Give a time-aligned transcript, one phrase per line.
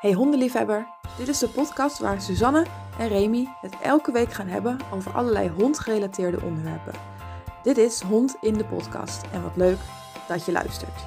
[0.00, 0.86] Hey hondenliefhebber,
[1.18, 2.66] dit is de podcast waar Suzanne
[2.98, 6.92] en Remy het elke week gaan hebben over allerlei hondgerelateerde onderwerpen.
[7.62, 9.78] Dit is Hond in de podcast en wat leuk
[10.28, 11.04] dat je luistert.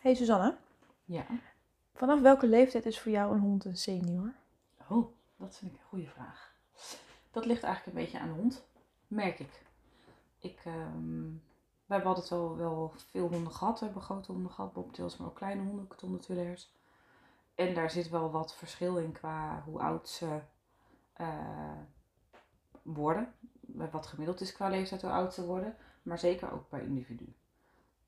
[0.00, 0.56] Hey Suzanne,
[1.04, 1.24] Ja.
[1.94, 4.32] vanaf welke leeftijd is voor jou een hond een senior?
[4.88, 5.06] Oh,
[5.36, 6.52] dat vind ik een goede vraag.
[7.30, 8.64] Dat ligt eigenlijk een beetje aan de hond,
[9.06, 9.62] merk ik.
[10.38, 11.28] ik ehm,
[11.94, 13.78] we hebben altijd wel, wel veel honden gehad.
[13.78, 16.72] We hebben grote honden gehad, bobtails, maar ook kleine honden, katonnetwillers.
[17.54, 20.40] En daar zit wel wat verschil in qua hoe oud ze
[21.12, 21.78] eh,
[22.82, 23.34] worden.
[23.90, 25.76] Wat gemiddeld is qua leeftijd hoe oud ze worden.
[26.02, 27.34] Maar zeker ook per individu.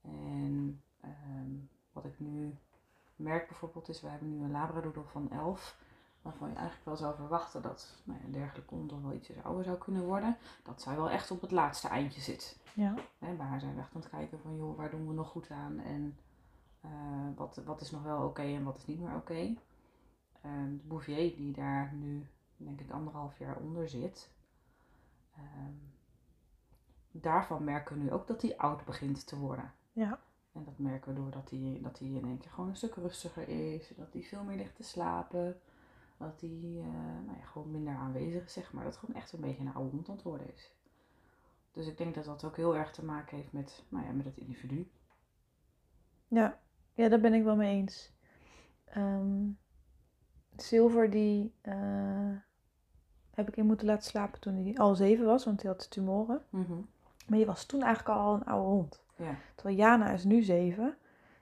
[0.02, 1.50] En ehm,
[1.92, 2.58] wat ik nu
[3.16, 5.78] merk bijvoorbeeld is, we hebben nu een labradoodle van 11
[6.26, 9.42] waarvan je eigenlijk wel zou verwachten dat nou ja, een dergelijke hond dan wel ietsjes
[9.42, 12.58] ouder zou kunnen worden, dat zij wel echt op het laatste eindje zit.
[12.74, 12.94] Ja.
[13.18, 15.28] Hè, bij haar zijn we echt aan het kijken van, joh, waar doen we nog
[15.28, 16.18] goed aan en
[16.80, 16.90] eh,
[17.36, 19.54] wat, wat is nog wel oké en wat is niet meer oké.
[20.42, 24.30] Ehm, de Bouvier die daar nu, denk ik, anderhalf jaar onder zit,
[25.34, 25.72] ehm,
[27.10, 29.72] daarvan merken we nu ook dat hij oud begint te worden.
[29.92, 30.20] Ja.
[30.52, 33.48] En dat merken we doordat hij, dat hij in één keer gewoon een stuk rustiger
[33.48, 33.92] is.
[33.96, 35.60] Dat hij veel meer ligt te slapen.
[36.18, 38.84] Dat hij eh, nou ja, gewoon minder aanwezig is, zeg maar.
[38.84, 40.74] Dat het gewoon echt een beetje een oude hond aan het worden is.
[41.72, 44.24] Dus ik denk dat dat ook heel erg te maken heeft met, nou ja, met
[44.24, 44.90] het individu.
[46.28, 46.58] Ja,
[46.92, 48.12] ja, daar ben ik wel mee eens.
[48.84, 49.48] Ehm,
[50.56, 52.36] Silver, die eh,
[53.30, 56.42] heb ik in moeten laten slapen toen hij al zeven was, want hij had tumoren.
[57.28, 59.02] Maar je was toen eigenlijk al een oude hond.
[59.16, 59.34] Ja.
[59.54, 60.96] Terwijl Jana is nu zeven.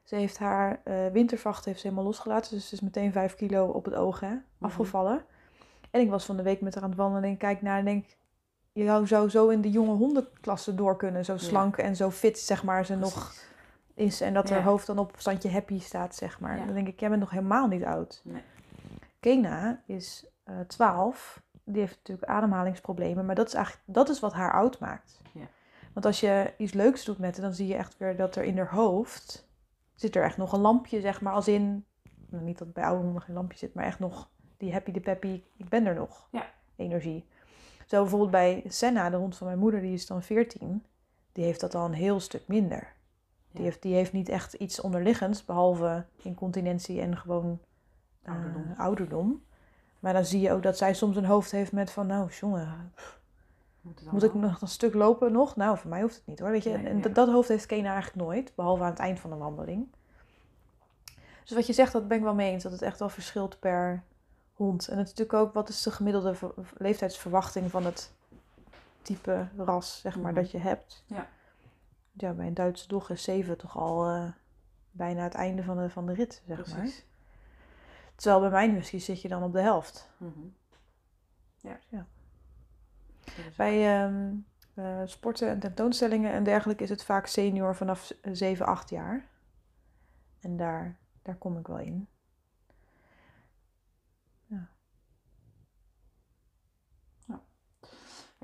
[0.05, 2.55] Ze heeft haar eh, wintervacht heeft ze helemaal losgelaten.
[2.55, 5.24] Dus ze is meteen vijf kilo op het oog hè, afgevallen.
[5.91, 7.84] En ik was van de week met haar aan het wandelen en kijk naar en
[7.84, 8.16] denk...
[8.72, 11.25] Je zou zo in de jonge hondenklasse door kunnen.
[11.25, 11.38] Zo Ja.
[11.38, 13.32] slank en zo fit, zeg maar, ze nog
[13.94, 14.20] is.
[14.20, 14.55] En dat Ja.
[14.55, 16.58] haar hoofd dan op standje happy staat, zeg maar.
[16.58, 16.64] Ja.
[16.64, 18.20] Dan denk ik, jij bent nog helemaal niet oud.
[18.25, 18.42] Nee.
[19.20, 21.42] Kena is eh 12.
[21.64, 23.26] Die heeft natuurlijk ademhalingsproblemen.
[23.26, 25.20] Maar dat is eigenlijk dat is wat haar oud maakt.
[25.32, 25.47] Ja.
[25.93, 28.43] Want als je iets leuks doet met haar, dan zie je echt weer dat er
[28.44, 29.48] in haar hoofd
[29.94, 31.32] zit er echt nog een lampje, zeg maar.
[31.32, 31.84] Als in,
[32.28, 35.00] nou, niet dat bij oude honden geen lampje zit, maar echt nog die happy de
[35.00, 36.28] peppy, ik ben er nog.
[36.32, 36.47] Ja.
[36.77, 37.25] Energie.
[37.87, 40.84] Zo bijvoorbeeld bij Senna, de hond van mijn moeder, die is dan 14.
[41.32, 42.93] Die heeft dat al een heel stuk minder.
[43.50, 43.62] Die, Ja.
[43.62, 47.59] heeft, die heeft niet echt iets onderliggends, behalve incontinentie en gewoon
[48.22, 48.72] eh, Ouderdom.
[48.76, 49.44] ouderdom.
[50.00, 52.93] Maar dan zie je ook dat zij soms een hoofd heeft met van, nou jongen,
[54.11, 55.56] Moet, ik nog een stuk lopen nog?
[55.56, 56.50] Nou, voor mij hoeft het niet hoor.
[56.50, 56.71] Weet je?
[56.71, 57.09] Nee, en ja.
[57.09, 59.89] dat- hoofd heeft Kena eigenlijk nooit, behalve aan het eind van de wandeling.
[61.45, 62.62] Dus wat je zegt, dat ben ik wel mee eens.
[62.62, 64.03] Dat het echt wel verschilt per
[64.53, 64.89] hond.
[64.89, 68.12] En het is natuurlijk ook, wat is de gemiddelde ver- leeftijdsverwachting van het
[69.03, 70.41] type ras, zeg maar, Mhm.
[70.41, 71.05] dat je hebt.
[71.06, 71.28] Ja.
[72.12, 74.28] Ja, bij een Duitse dog is 7 toch al eh,
[74.91, 76.77] bijna het einde van de, van de rit, zeg maar.
[76.78, 77.05] Precies.
[78.15, 80.11] Terwijl bij mijn husky zit je dan op de helft.
[80.17, 80.31] Mhm.
[81.61, 81.78] Ja.
[81.89, 82.06] Ja.
[83.56, 84.34] Bij ehm,
[84.75, 89.28] eh, sporten en tentoonstellingen en dergelijke is het vaak senior vanaf 7, 8 jaar.
[90.41, 92.09] En daar, daar kom ik wel in.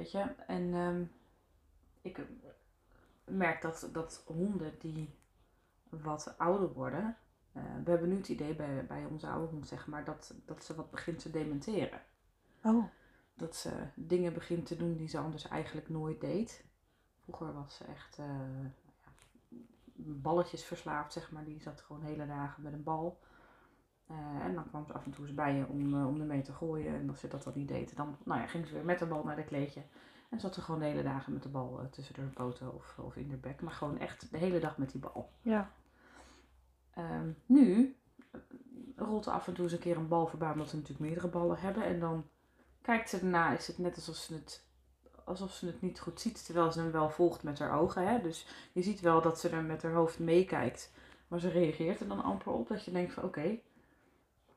[0.00, 1.04] Weet je, en ehm,
[2.00, 2.24] ik eh,
[3.24, 5.14] merk dat, dat honden die
[5.88, 7.16] wat ouder worden,
[7.52, 10.64] eh, we hebben nu het idee bij, bij onze oude hond, zeg maar, dat, dat
[10.64, 12.00] ze wat begint te dementeren.
[12.62, 12.84] Oh,
[13.40, 16.64] Dat ze dingen begint te doen die ze anders eigenlijk nooit deed.
[17.22, 18.26] Vroeger was ze echt eh,
[19.04, 19.10] ja,
[19.94, 21.44] balletjes verslaafd, zeg maar.
[21.44, 23.18] Die zat gewoon hele dagen met een bal.
[24.06, 26.42] Eh, en dan kwam ze af en toe eens bij je om, eh, om ermee
[26.42, 26.94] te gooien.
[26.94, 29.06] En als ze dat dan niet deed, dan nou ja, ging ze weer met de
[29.06, 29.82] bal naar de kleedje.
[30.30, 33.16] En zat ze gewoon de hele dagen met de bal tussen de poten of, of
[33.16, 33.62] in de bek.
[33.62, 35.32] Maar gewoon echt de hele dag met die bal.
[35.42, 35.72] ja.
[36.90, 37.96] Ehm, nu
[38.96, 41.28] rolt er af en toe eens een keer een bal voorbij, omdat ze natuurlijk meerdere
[41.28, 41.84] ballen hebben.
[41.84, 42.24] En dan
[42.82, 44.64] kijkt ze erna, is het net alsof ze het,
[45.24, 48.08] alsof ze het niet goed ziet, terwijl ze hem wel volgt met haar ogen.
[48.08, 48.20] Hè?
[48.20, 50.90] Dus je ziet wel dat ze er met haar hoofd meekijkt,
[51.28, 52.68] maar ze reageert er dan amper op.
[52.68, 53.58] Dat je denkt van oké,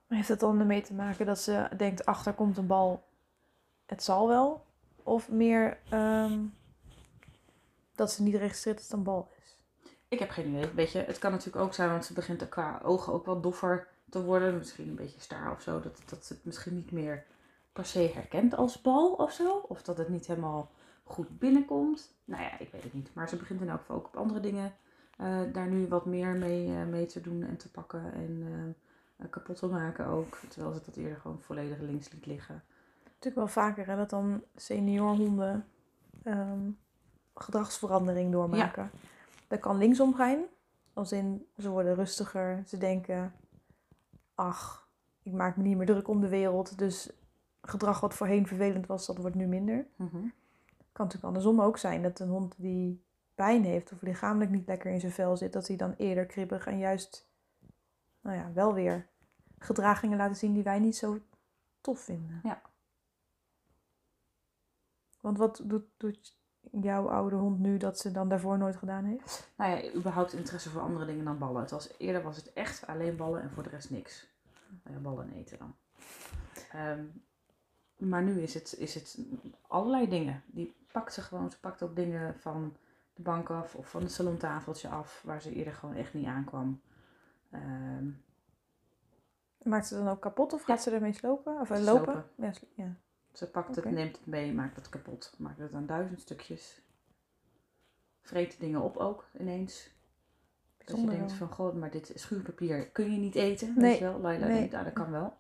[0.08, 3.04] heeft het dan ermee te maken dat ze denkt, ach, daar komt een bal,
[3.86, 4.66] het zal wel?
[5.04, 6.40] Of meer ehm,
[7.96, 9.58] dat ze niet registreert dat het een bal is?
[10.14, 10.70] ik heb geen idee.
[10.74, 13.88] Weet je, het kan natuurlijk ook zijn, want ze begint qua ogen ook wel doffer
[14.10, 14.58] te worden.
[14.58, 15.80] Misschien een beetje staar of zo.
[15.80, 17.26] Dat, dat ze het misschien niet meer
[17.74, 19.66] per se herkent als bal of zo.
[19.68, 20.72] Of dat het niet helemaal
[21.04, 22.14] goed binnenkomt.
[22.26, 23.14] Nou ja, ik weet het niet.
[23.14, 24.74] Maar ze begint in elk geval ook op andere dingen
[25.18, 28.14] eh, daar nu wat meer mee, eh, mee te doen en te pakken.
[28.14, 28.44] En
[29.18, 30.40] eh, kapot te maken ook.
[30.50, 32.64] Terwijl ze dat eerder gewoon volledig links liet liggen.
[33.04, 35.66] Natuurlijk wel vaker hè, dat dan seniorhonden
[36.24, 36.70] ehm,
[37.36, 38.92] gedragsverandering doormaken.
[39.48, 40.44] Dat kan linksom gaan,
[40.94, 43.34] als in ze worden rustiger, ze denken
[44.36, 44.88] ach,
[45.24, 46.78] ik maak me niet meer druk om de wereld.
[46.78, 47.10] Dus
[47.68, 49.88] gedrag wat voorheen vervelend was, dat wordt nu minder.
[49.96, 50.28] Mhm.
[50.92, 53.04] kan natuurlijk andersom ook zijn dat een hond die
[53.36, 56.68] pijn heeft of lichamelijk niet lekker in zijn vel zit, dat hij dan eerder kribbig
[56.68, 57.30] en juist,
[58.22, 59.08] nou ja, wel weer
[59.58, 61.20] gedragingen laten zien die wij niet zo
[61.82, 62.40] tof vinden.
[62.44, 62.62] Ja.
[65.22, 66.38] Want wat doet, doet
[66.72, 69.52] jouw oude hond nu dat ze dan daarvoor nooit gedaan heeft?
[69.56, 71.62] Nou ja, überhaupt interesse voor andere dingen dan ballen.
[71.62, 74.28] Het was, eerder was het echt alleen ballen en voor de rest niks.
[74.84, 75.76] Nou ja, ballen en eten dan.
[76.72, 77.06] Ehm,
[78.08, 79.18] maar nu is het, is het
[79.68, 80.44] allerlei dingen.
[80.46, 81.52] Die pakt ze gewoon.
[81.52, 82.76] Ze pakt ook dingen van
[83.14, 86.82] de bank af of van het salontafeltje af, waar ze eerder gewoon echt niet aankwam.
[87.52, 88.08] Ehm,
[89.64, 91.60] Maakt ze dan ook kapot of gaat ze ermee slopen?
[91.60, 92.14] Of eh, Slopen.
[92.14, 92.54] lopen?
[92.76, 92.96] Ja,
[93.34, 95.34] ze pakt het, neemt het mee, maakt het kapot.
[95.38, 96.82] Maakt het aan duizend stukjes.
[98.22, 99.92] Vreet dingen op ook ineens.
[100.86, 103.74] Dat je denkt van, goh, maar dit schuurpapier kun je niet eten.
[103.76, 104.20] Nee, Weet je wel?
[104.20, 104.58] Laila nee.
[104.58, 105.38] denkt, nou, dat kan wel.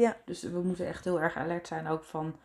[0.00, 0.16] Ja.
[0.24, 2.36] Dus we moeten echt heel erg alert zijn ook van,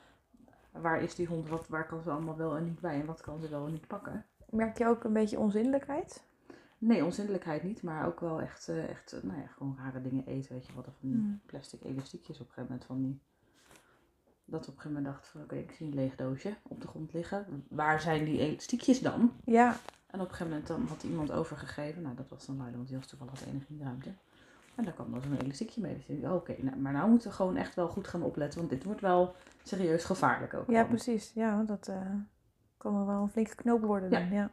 [0.72, 1.50] waar is die hond?
[1.50, 3.00] Wat, waar kan ze allemaal wel en niet bij?
[3.00, 4.26] En wat kan ze wel en niet pakken?
[4.50, 6.24] Merk je ook een beetje onzindelijkheid?
[6.78, 10.26] Nee, onzindelijkheid niet, maar ook wel echt, eh, echt eh, nou ja, gewoon rare dingen
[10.26, 10.54] eten.
[10.54, 11.42] Weet je wat, of van die Mm.
[11.46, 13.20] plastic elastiekjes op een gegeven moment van die...
[14.46, 16.88] Dat op een gegeven moment dacht van, oké, ik zie een leeg doosje op de
[16.88, 17.66] grond liggen.
[17.70, 19.32] Waar zijn die elastiekjes dan?
[19.46, 19.76] Ja,
[20.08, 22.02] En op een gegeven moment dan had iemand overgegeven.
[22.02, 24.14] Nou, dat was dan Laila, want die was toevallig de enige in de ruimte.
[24.76, 25.96] En daar kwam dan zo'n elastiekje mee.
[25.96, 28.60] Dus ik dacht, oké, nou, maar nou moeten we gewoon echt wel goed gaan opletten.
[28.60, 30.68] Want dit wordt wel serieus gevaarlijk ook.
[30.68, 30.88] ja gewoon.
[30.88, 31.32] precies.
[31.34, 31.96] Ja, dat eh,
[32.78, 34.30] kan wel wel een flinke knoop worden dan.
[34.30, 34.52] Ja.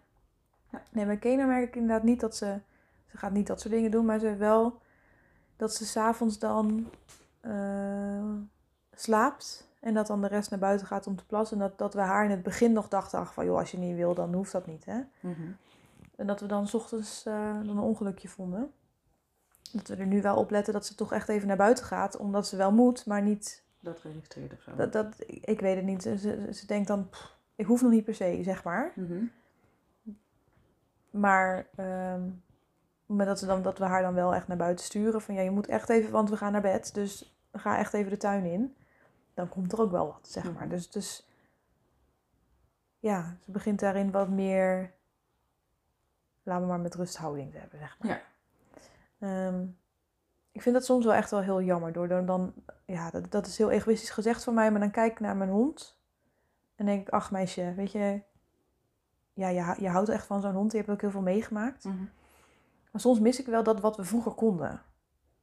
[0.73, 0.83] Ja.
[0.93, 2.61] Nee, bij Kena merk ik inderdaad niet dat ze...
[3.07, 4.81] Ze gaat niet dat soort dingen doen, maar ze wel
[5.57, 6.91] dat ze s'avonds dan
[7.41, 8.33] eh,
[8.93, 9.69] slaapt.
[9.81, 11.61] En dat dan de rest naar buiten gaat om te plassen.
[11.61, 13.79] En dat, dat we haar in het begin nog dachten, ach van joh, als je
[13.79, 14.85] niet wil, dan hoeft dat niet.
[14.85, 15.01] Hè?
[15.21, 15.51] Mhm.
[16.17, 18.73] En dat we dan 's ochtends eh, dan een ongelukje vonden.
[19.73, 22.17] Dat we er nu wel op letten dat ze toch echt even naar buiten gaat.
[22.17, 23.63] Omdat ze wel moet, maar niet...
[23.81, 24.75] Dat registreert of zo.
[24.77, 26.03] Dat, dat, ik weet het niet.
[26.03, 28.93] Ze, ze, ze denkt dan, pff, ik hoef nog niet per se, zeg maar.
[28.95, 29.25] Mhm.
[31.11, 32.23] Maar ehm,
[33.09, 35.21] maar dat, ze dan, dat we haar dan wel echt naar buiten sturen.
[35.21, 36.95] Van ja, je moet echt even, want we gaan naar bed.
[36.95, 38.77] Dus ga echt even de tuin in.
[39.35, 40.53] Dan komt er ook wel wat, zeg maar.
[40.53, 40.69] Mhm.
[40.69, 41.29] Dus, dus
[42.99, 44.93] ja, ze begint daarin wat meer,
[46.43, 48.11] laten we maar met rusthouding te hebben, zeg maar.
[48.11, 48.21] Ja.
[49.19, 49.67] Ehm,
[50.53, 51.93] ik vind dat soms wel echt wel heel jammer.
[51.93, 52.55] Door dan, dan
[52.85, 54.71] ja, dat, dat is heel egoïstisch gezegd van mij.
[54.71, 55.99] Maar dan kijk ik naar mijn hond.
[56.77, 58.23] En denk ik, ach meisje, weet je...
[59.33, 60.73] Ja, je, je houdt echt van zo'n hond.
[60.73, 61.85] Je hebt ook heel veel meegemaakt.
[61.85, 61.97] Mhm.
[62.93, 64.83] Maar soms mis ik wel dat wat we vroeger konden.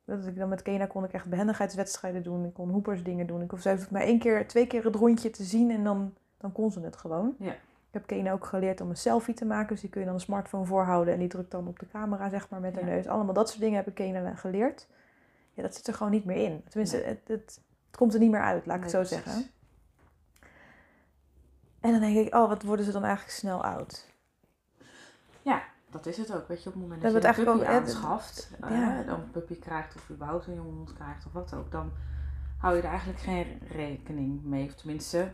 [0.06, 2.46] Dat ik dan met Kena kon ik echt behendigheidswedstrijden doen.
[2.46, 3.42] Ik kon hoepers dingen doen.
[3.42, 6.72] Ik hoefde maar één keer, twee keer het rondje te zien en dan, dan kon
[6.72, 7.36] ze het gewoon.
[7.40, 7.56] Ja.
[7.96, 9.68] Ik heb Kena ook geleerd om een selfie te maken.
[9.70, 12.30] Dus die kun je dan een smartphone voorhouden en die drukt dan op de camera,
[12.30, 12.90] zeg maar, met haar Ja.
[12.90, 13.08] neus.
[13.08, 14.88] Allemaal dat soort dingen heb ik Kena geleerd.
[15.54, 16.64] Ja, dat zit er gewoon niet meer in.
[16.70, 17.06] Tenminste, Nee.
[17.06, 19.16] het, het, het komt er niet meer uit, laat ik het zo precies.
[19.24, 19.44] zeggen.
[21.80, 24.06] En dan denk ik, oh, wat worden ze dan eigenlijk snel oud?
[25.42, 26.48] Ja, dat is het ook.
[26.48, 29.00] Weet je, op het moment dat je hebben een het puppy eigenlijk ook- aanschaft, Ja.
[29.00, 31.92] eh, dan een puppy krijgt of überhaupt een jonge hond krijgt of wat ook, dan
[32.58, 34.66] hou je er eigenlijk geen rekening mee.
[34.66, 35.32] Of tenminste,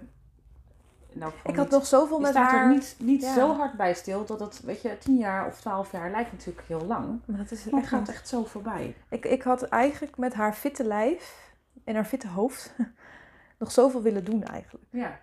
[1.13, 2.63] nou, Ik had nog zoveel met staat haar...
[2.63, 3.33] er niet, niet Ja.
[3.33, 6.67] zo hard bij stil dat het, weet je, tien jaar of twaalf jaar lijkt natuurlijk
[6.67, 7.19] heel lang.
[7.25, 8.95] Maar dat is Maar het echt gaat echt zo voorbij.
[9.09, 11.53] Ik, ik had eigenlijk met haar fitte lijf
[11.83, 12.75] en haar fitte hoofd
[13.59, 14.85] nog zoveel willen doen eigenlijk.
[14.89, 15.19] Ja.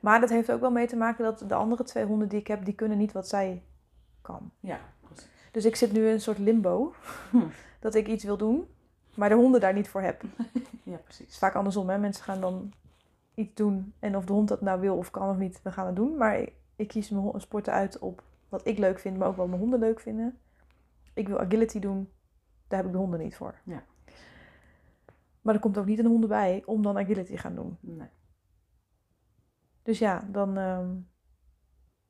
[0.00, 2.46] Maar dat heeft ook wel mee te maken dat de andere twee honden die ik
[2.46, 3.62] heb, die kunnen niet wat zij
[4.22, 4.50] kan.
[4.60, 5.28] Ja, precies.
[5.50, 6.94] Dus ik zit nu in een soort limbo.
[7.30, 7.38] Hm.
[7.80, 8.68] Dat ik iets wil doen,
[9.14, 10.22] maar de honden daar niet voor heb.
[10.52, 11.38] Het Ja, is precies.
[11.38, 11.98] vaak andersom, hè.
[11.98, 12.72] Mensen gaan dan
[13.34, 15.86] iets doen en of de hond dat nou wil of kan of niet, we gaan
[15.86, 16.16] het doen.
[16.16, 19.48] Maar ik, ik kies mijn sporten uit op wat ik leuk vind, maar ook wat
[19.48, 20.38] mijn honden leuk vinden.
[21.14, 22.10] Ik wil agility doen,
[22.68, 23.60] daar heb ik de honden niet voor.
[23.64, 23.82] Ja.
[25.40, 27.78] Maar er komt ook niet een hond bij om dan agility te gaan doen.
[27.80, 28.08] Nee.
[29.82, 30.96] Dus ja, dan ehm,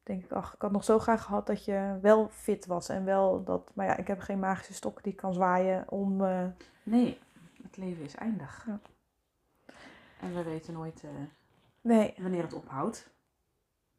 [0.03, 2.89] denk ik, ach, ik had nog zo graag gehad dat je wel fit was.
[2.89, 6.25] En wel dat, maar ja, ik heb geen magische stok die kan zwaaien om...
[6.25, 6.47] eh,
[6.83, 7.19] nee,
[7.63, 8.65] het leven is eindig.
[8.67, 8.81] Ja.
[10.21, 11.11] En we weten nooit eh,
[11.81, 13.11] nee, wanneer het ophoudt.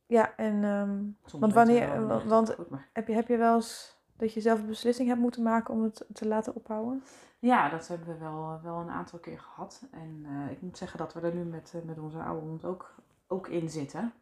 [0.05, 3.37] ja, en ehm, Soms Want we wanneer- wel want- ophoudt, maar- heb, je, heb je
[3.37, 7.03] wel eens dat je zelf een beslissing hebt moeten maken om het te laten ophouden?
[7.39, 9.87] Ja, dat hebben we wel, wel een aantal keer gehad.
[9.91, 12.65] En eh, ik moet zeggen dat we er nu met, eh, met onze oude hond
[12.65, 12.95] ook,
[13.27, 14.13] ook in zitten.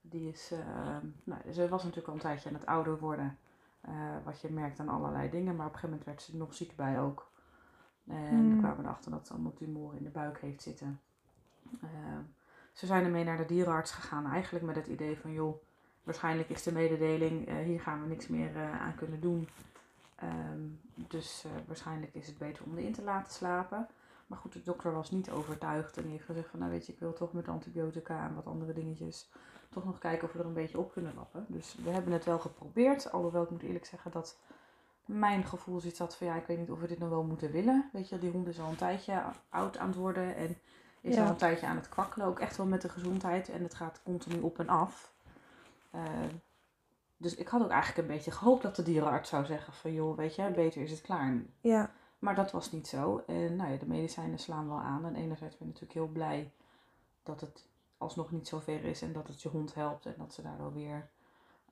[0.00, 3.38] Die is, eh, nou, ze was natuurlijk al een tijdje aan het ouder worden.
[3.80, 3.94] eh,
[4.24, 5.56] wat je merkt aan allerlei dingen.
[5.56, 7.30] Maar op een gegeven moment werd ze er nog ziek bij ook.
[8.06, 8.50] En Hmm.
[8.50, 11.00] we kwamen erachter dat ze allemaal tumoren in de buik heeft zitten.
[11.82, 11.88] Eh,
[12.72, 14.26] ze zijn ermee naar de dierenarts gegaan.
[14.26, 15.62] Eigenlijk met het idee van, joh,
[16.02, 19.48] waarschijnlijk is de mededeling, eh, hier gaan we niks meer eh, aan kunnen doen.
[20.14, 20.60] Ehm,
[20.94, 23.86] dus eh, waarschijnlijk is het beter om erin te laten slapen.
[24.26, 26.92] Maar goed, de dokter was niet overtuigd en die heeft gezegd van nou weet je,
[26.92, 29.30] ik wil toch met antibiotica en wat andere dingetjes
[29.68, 31.44] toch nog kijken of we er een beetje op kunnen lappen.
[31.48, 34.38] Dus we hebben het wel geprobeerd, alhoewel ik moet eerlijk zeggen dat
[35.04, 37.50] mijn gevoel zit dat van ja, ik weet niet of we dit nog wel moeten
[37.50, 37.90] willen.
[37.92, 40.56] Weet je, die hond is al een tijdje oud aan het worden en
[41.00, 41.22] is Ja.
[41.24, 44.00] al een tijdje aan het kwakkelen, ook echt wel met de gezondheid en het gaat
[44.04, 45.12] continu op en af.
[45.90, 46.02] Eh,
[47.16, 50.16] dus ik had ook eigenlijk een beetje gehoopt dat de dierenarts zou zeggen van joh,
[50.16, 51.42] weet je, beter is het klaar.
[51.60, 53.22] Ja, Maar dat was niet zo.
[53.26, 55.04] En nou ja, de medicijnen slaan wel aan.
[55.04, 56.52] En enerzijds ben ik natuurlijk heel blij
[57.22, 57.66] dat het
[57.98, 60.72] alsnog niet zo ver is en dat het je hond helpt en dat ze daardoor
[60.72, 61.08] weer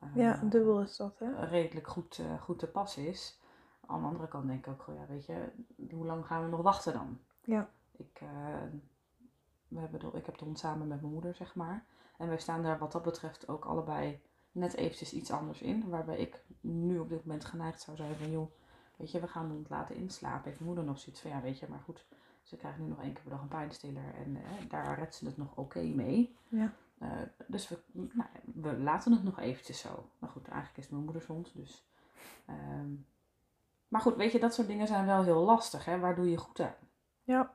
[0.01, 1.45] eh, ja, dubbel is dat, hè?
[1.47, 3.39] redelijk goed, eh, goed te pas is.
[3.87, 5.49] Aan de andere kant denk ik ook, ja, weet je,
[5.91, 7.19] hoe lang gaan we nog wachten dan?
[7.45, 7.69] Ja.
[7.97, 8.21] Ik,
[9.69, 11.85] we hebben de, ik heb de hond samen met mijn moeder, zeg maar.
[12.19, 14.21] En wij staan daar wat dat betreft ook allebei
[14.53, 15.89] net eventjes iets anders in.
[15.89, 18.51] Waarbij ik nu op dit moment geneigd zou zijn van, joh,
[18.97, 20.45] weet je, we gaan de hond laten inslapen.
[20.45, 22.07] Heeft mijn moeder nog zoiets van, ja, weet je, maar goed,
[22.43, 24.15] ze krijgt nu nog één keer per dag een pijnstiller.
[24.15, 26.37] En eh, daar redt ze het nog oké mee.
[26.49, 26.73] Ja.
[26.99, 27.11] Eh,
[27.47, 30.11] dus we, nou, we laten het nog eventjes zo.
[30.19, 31.87] Maar goed, eigenlijk is het mijn moeders hond, dus...
[32.47, 32.91] ehm,
[33.89, 35.99] maar goed, weet je, dat soort dingen zijn wel heel lastig, hè.
[35.99, 36.75] Waar doe je goed aan?
[37.23, 37.55] Ja,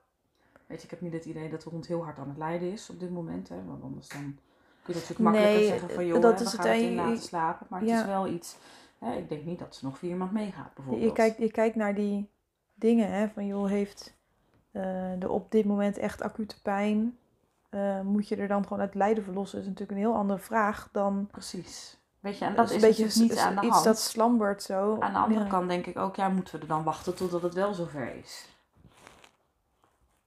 [0.72, 2.72] Weet je, ik heb niet het idee dat de hond heel hard aan het lijden
[2.72, 3.50] is op dit moment.
[3.50, 3.56] Hè?
[3.66, 4.22] Want anders dan
[4.84, 6.88] kun je natuurlijk makkelijker Nee, zeggen van joh, dat hè, we is gaan het in
[6.88, 7.68] een- laten slapen.
[7.70, 8.56] Maar het is wel iets,
[9.00, 11.06] hè, ik denk niet dat ze nog vier maand meegaat bijvoorbeeld.
[11.08, 12.30] je, kijkt, je kijkt naar die
[12.74, 13.28] dingen, hè?
[13.30, 14.14] Van joh, heeft
[14.72, 17.18] eh de op dit moment echt acute pijn?
[17.70, 19.58] Eh, moet je er dan gewoon uit lijden verlossen?
[19.58, 21.28] Dat is natuurlijk een heel andere vraag dan...
[21.32, 21.98] Precies.
[22.20, 23.86] Weet je, en dat dat is, een beetje natuurlijk niet aan de iets hand.
[23.86, 24.98] dat slambert zo.
[25.00, 25.50] Aan de andere Ja.
[25.50, 28.46] kant denk ik ook, ja, moeten we er dan wachten totdat het wel zover is.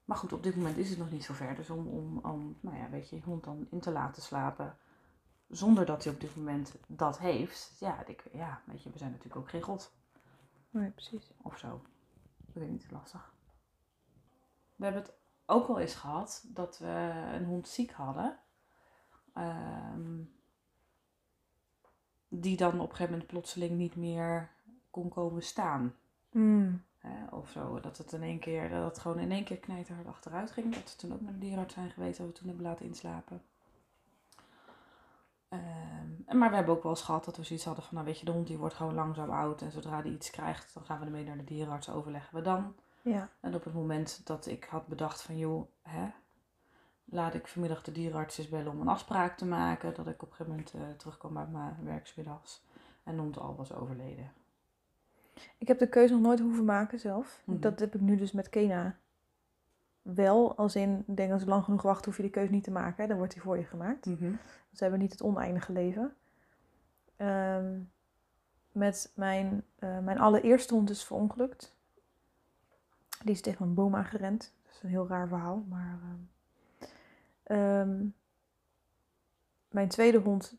[0.05, 1.55] Maar goed, op dit moment is het nog niet zover.
[1.55, 4.77] Dus om, om, om nou ja, weet je, je hond dan in te laten slapen
[5.49, 7.77] zonder dat hij op dit moment dat heeft.
[7.79, 9.93] Ja, ik, ja, weet je, we zijn natuurlijk ook geen god.
[10.71, 11.33] Nee, precies.
[11.43, 11.83] of zo.
[12.47, 13.35] Ik weet niet, lastig.
[14.77, 15.13] We hebben het
[15.47, 18.39] ook wel eens gehad dat we een hond ziek hadden.
[19.33, 20.23] Ehm,
[22.29, 24.51] die dan op een gegeven moment plotseling niet meer
[24.91, 25.95] kon komen staan.
[26.31, 26.85] Mm.
[27.07, 27.81] Hè, of zo.
[27.81, 30.75] Dat het in één keer, dat het gewoon in één keer knijterhard achteruit ging.
[30.75, 33.43] Dat we toen ook met de dierenarts zijn geweest, dat we toen hebben laten inslapen.
[35.49, 38.19] Ehm, maar we hebben ook wel eens gehad dat we zoiets hadden van, nou weet
[38.19, 39.63] je, de hond die wordt gewoon langzaam oud.
[39.63, 42.75] En zodra die iets krijgt, dan gaan we ermee naar de dierenarts, overleggen we dan.
[43.03, 46.11] Ja, En op het moment dat ik had bedacht van, joh, hè,
[47.05, 49.95] laat ik vanmiddag de dierenarts eens bellen om een afspraak te maken.
[49.95, 52.63] Dat ik op een gegeven moment eh, terugkwam uit mijn werksmiddags.
[53.03, 54.33] En de hond al was overleden.
[55.59, 57.43] Ik heb de keuze nog nooit hoeven maken zelf.
[57.45, 57.61] Mhm.
[57.61, 58.97] Dat heb ik nu dus met Kena
[60.03, 60.57] wel.
[60.57, 62.71] Als in, ik denk als je lang genoeg wacht, hoef je die keuze niet te
[62.71, 63.03] maken.
[63.03, 63.09] hè.
[63.09, 64.05] Dan wordt die voor je gemaakt.
[64.73, 66.15] Ze hebben niet het oneindige leven.
[67.17, 67.81] Ehm,
[68.73, 71.77] met mijn, eh, mijn allereerste hond is verongelukt.
[73.23, 74.53] Die is tegen een boom aangerend.
[74.63, 75.65] Dat is een heel raar verhaal.
[75.69, 76.89] Maar ehm,
[77.43, 78.07] ehm,
[79.69, 80.57] mijn tweede hond,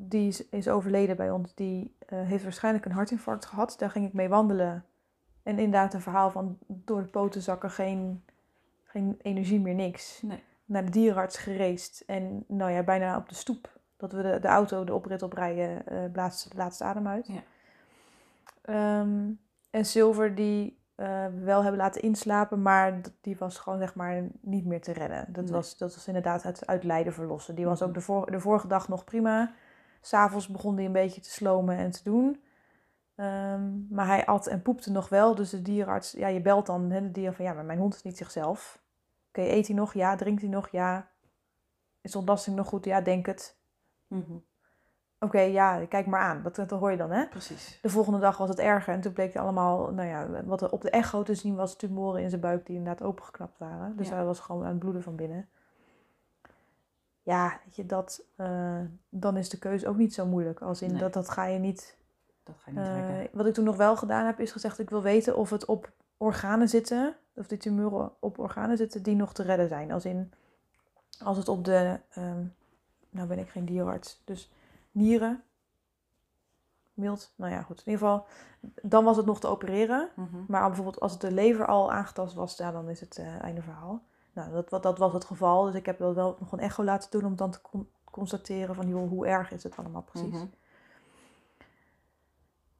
[0.00, 1.54] die is, overleden bij ons.
[1.54, 3.74] Die eh, heeft waarschijnlijk een hartinfarct gehad.
[3.78, 4.84] Daar ging ik mee wandelen.
[5.42, 8.24] En inderdaad een verhaal van door de poten zakken geen,
[8.84, 10.42] geen energie meer, niks Nee.
[10.64, 12.02] naar de dierenarts gereisd.
[12.06, 13.76] En nou ja, bijna op de stoep.
[13.96, 17.26] Dat we de, de auto de oprit oprijden, eh blaast de laatste adem uit.
[17.26, 17.42] Ja.
[18.62, 19.30] Ehm,
[19.70, 24.22] en Silver, die eh, we wel hebben laten inslapen, maar die was gewoon zeg maar
[24.40, 25.26] niet meer te redden.
[25.32, 25.52] Dat, Nee.
[25.52, 27.54] was, dat was inderdaad uit, uit lijden verlossen.
[27.54, 27.88] Die was Mhm.
[27.88, 29.52] ook de, vor, de vorige dag nog prima.
[30.00, 32.42] S'avonds begon hij een beetje te slomen en te doen.
[33.14, 35.34] Ehm, maar hij at en poepte nog wel.
[35.34, 37.94] Dus de dierenarts, ja, je belt dan hè, de dier van ja, maar mijn hond
[37.94, 38.82] is niet zichzelf.
[39.28, 39.94] Oké, eet hij nog?
[39.94, 40.16] Ja.
[40.16, 40.68] Drinkt hij nog?
[40.68, 41.08] Ja.
[42.00, 42.84] Is de ontlasting nog goed?
[42.84, 43.56] Ja, denk het.
[44.06, 44.32] Mhm.
[45.20, 46.42] Oké, ja, kijk maar aan.
[46.42, 47.26] Dat, dat hoor je dan, hè?
[47.28, 47.78] Precies.
[47.82, 48.94] De volgende dag was het erger.
[48.94, 51.76] En toen bleek het allemaal, nou ja, wat er op de echo te zien was,
[51.76, 53.96] tumoren in zijn buik die inderdaad opengeknapt waren.
[53.96, 54.14] Dus Ja.
[54.14, 55.48] hij was gewoon aan het bloeden van binnen.
[57.28, 60.60] Ja, weet je, dat, eh, dan is de keuze ook niet zo moeilijk.
[60.60, 61.00] Als in Nee.
[61.00, 61.96] dat, dat ga je niet
[62.42, 63.38] Dat ga je niet eh, trekken.
[63.38, 65.92] wat ik toen nog wel gedaan heb, is gezegd: ik wil weten of het op
[66.16, 69.92] organen zitten, of die tumoren op organen zitten die nog te redden zijn.
[69.92, 70.32] Als in,
[71.22, 72.44] als het op de, ehm,
[73.10, 74.52] nou ben ik geen dierenarts, dus
[74.90, 75.42] nieren,
[76.94, 77.82] mild, nou ja, goed.
[77.84, 78.26] In ieder geval,
[78.82, 80.08] dan was het nog te opereren.
[80.14, 80.36] Mhm.
[80.48, 83.62] Maar bijvoorbeeld als het de lever al aangetast was, ja, dan is het eh, einde
[83.62, 84.02] verhaal.
[84.38, 85.64] Nou, dat, dat was het geval.
[85.64, 88.74] Dus ik heb wel, wel nog een echo laten doen om dan te con- constateren
[88.74, 90.34] van joh, hoe erg is het allemaal precies.
[90.34, 90.46] Mhm.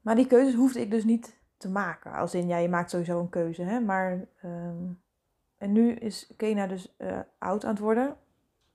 [0.00, 2.12] Maar die keuzes hoefde ik dus niet te maken.
[2.12, 3.80] Als in, ja, je maakt sowieso een keuze, hè.
[3.80, 4.92] Maar, ehm,
[5.58, 8.16] en nu is Kena dus eh, oud aan het worden.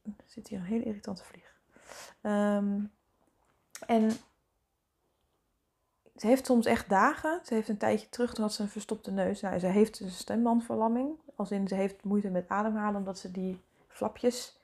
[0.04, 1.60] Er zit hier een hele irritante vlieg.
[2.22, 2.80] Ehm,
[3.88, 4.12] en
[6.16, 7.40] ze heeft soms echt dagen.
[7.44, 9.42] Ze heeft een tijdje terug, toen had ze een verstopte neus.
[9.42, 11.16] Nou, ze heeft een stembandverlamming.
[11.36, 14.62] Als in, ze heeft moeite met ademhalen, omdat ze die flapjes,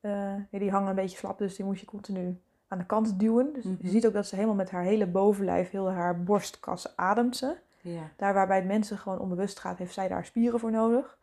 [0.00, 1.38] eh, die hangen een beetje slap.
[1.38, 3.52] Dus die moet je continu aan de kant duwen.
[3.52, 3.74] Dus Mhm.
[3.80, 7.56] je ziet ook dat ze helemaal met haar hele bovenlijf, heel haar borstkas ademt ze.
[7.80, 8.10] Ja.
[8.16, 11.18] Daar waarbij het mensen gewoon onbewust gaat, heeft zij daar spieren voor nodig.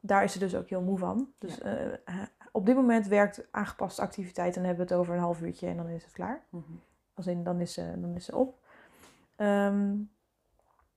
[0.00, 1.32] Daar is ze dus ook heel moe van.
[1.38, 1.62] Dus Ja.
[1.62, 1.98] eh, eh,
[2.52, 4.48] op dit moment werkt aangepaste activiteit.
[4.48, 6.42] En dan hebben we het over een half uurtje en dan is het klaar.
[6.48, 6.62] Mhm.
[7.14, 8.58] Als in, dan is ze, dan is ze op.
[9.36, 9.94] Ehm,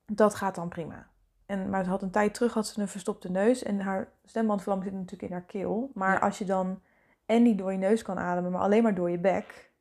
[0.05, 1.07] dat gaat dan prima.
[1.53, 3.63] En, maar ze had een tijd terug had ze een verstopte neus.
[3.63, 5.91] En haar stembandverlamming zit natuurlijk in haar keel.
[5.93, 6.19] Maar Ja.
[6.19, 6.81] als je dan
[7.25, 9.71] en niet door je neus kan ademen, maar alleen maar door je bek.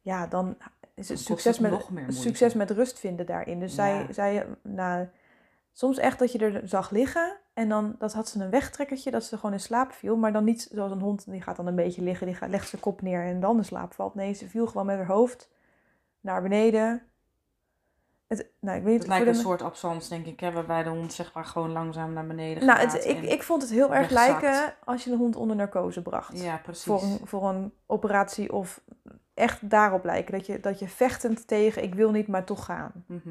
[0.00, 0.56] Ja, dan
[0.94, 3.60] is het succes het met, succes met rust vinden daarin.
[3.60, 5.08] Dus zij, zij nou,
[5.72, 7.36] soms echt dat je er zag liggen.
[7.54, 10.16] En dan dat had ze een wegtrekkertje, dat ze gewoon in slaap viel.
[10.16, 12.26] Maar dan niet zoals een hond, die gaat dan een beetje liggen.
[12.26, 14.14] Die gaat, legt zijn kop neer en dan in slaap valt.
[14.14, 15.50] Nee, ze viel gewoon met haar hoofd
[16.20, 17.02] naar beneden.
[18.30, 21.12] Het, nou, ik weet Het lijkt een soort absans, denk ik, hè, waarbij de hond
[21.12, 22.92] zeg maar gewoon langzaam naar beneden Nou, gaat.
[22.92, 26.42] het, ik, ik vond het heel erg lijken als je de hond onder narcose bracht.
[26.42, 26.84] Ja, precies.
[26.84, 28.80] voor, een, voor een operatie of
[29.34, 30.32] echt daarop lijken.
[30.32, 32.92] Dat je, dat je vechtend tegen, ik wil niet, maar toch gaan.
[33.06, 33.28] Mhm.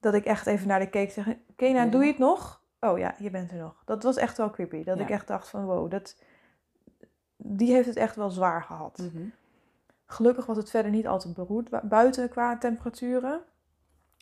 [0.00, 1.26] Dat ik echt even naar de keek zeg,
[1.56, 1.90] Kena, Ja.
[1.90, 2.60] doe je het nog?
[2.80, 3.82] Oh ja, je bent er nog.
[3.84, 4.84] Dat was echt wel creepy.
[4.84, 5.04] Dat Ja.
[5.04, 6.16] ik echt dacht van, wow, dat,
[7.36, 8.98] die heeft het echt wel zwaar gehad.
[8.98, 9.24] Mhm.
[10.06, 13.40] Gelukkig was het verder niet altijd beroerd buiten qua temperaturen.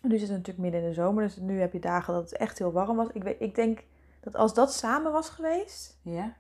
[0.02, 2.38] Nu zit het natuurlijk midden in de zomer, dus nu heb je dagen dat het
[2.38, 3.08] echt heel warm was.
[3.12, 3.84] Ik, weet, ik denk
[4.20, 6.34] dat als dat samen was geweest, Ja?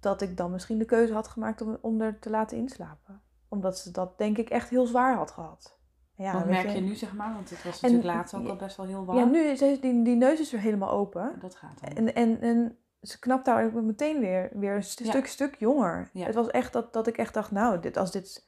[0.00, 3.20] dat ik dan misschien de keuze had gemaakt om, om er te laten inslapen.
[3.48, 5.78] Omdat ze dat denk ik echt heel zwaar had gehad.
[6.14, 7.32] Ja, Wat merk je nu, zeg maar?
[7.34, 9.18] Want het was natuurlijk laatst ook al best wel heel warm.
[9.18, 11.36] Ja, nu is die, die neus is weer helemaal open.
[11.40, 11.96] Dat gaat dan.
[11.96, 15.10] En, en, en ze knapt daar ook meteen weer, weer een st- Ja.
[15.10, 16.10] stuk, stuk jonger.
[16.12, 16.26] Ja.
[16.26, 18.46] Het was echt dat, dat ik echt dacht, nou, dit, als dit...